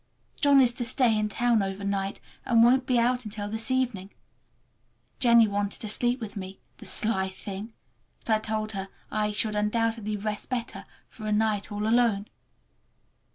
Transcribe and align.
John 0.37 0.59
is 0.59 0.73
to 0.73 0.83
stay 0.83 1.15
in 1.15 1.29
town 1.29 1.61
over 1.61 1.83
night, 1.83 2.19
and 2.43 2.63
won't 2.63 2.87
be 2.87 2.97
out 2.97 3.23
until 3.23 3.47
this 3.47 3.69
evening. 3.69 4.09
Jennie 5.19 5.47
wanted 5.47 5.79
to 5.81 5.87
sleep 5.87 6.19
with 6.19 6.35
me—the 6.35 6.85
sly 6.87 7.29
thing! 7.29 7.73
but 8.25 8.29
I 8.35 8.39
told 8.39 8.71
her 8.71 8.87
I 9.11 9.31
should 9.31 9.55
undoubtedly 9.55 10.17
rest 10.17 10.49
better 10.49 10.87
for 11.07 11.27
a 11.27 11.31
night 11.31 11.71
all 11.71 11.85
alone. 11.87 12.25